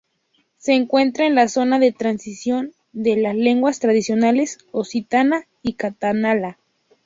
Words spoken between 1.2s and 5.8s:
en la zona de transición de las lenguas tradicionales occitana y